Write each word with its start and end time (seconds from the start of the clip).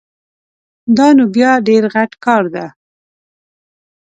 دا 0.97 1.07
نو 1.17 1.23
بیا 1.35 1.51
ډېر 1.67 1.83
غټ 1.93 2.11
کار 2.25 2.43
ده 2.55 2.65